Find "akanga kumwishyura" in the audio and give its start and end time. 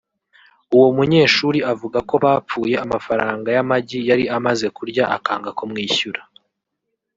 5.17-6.21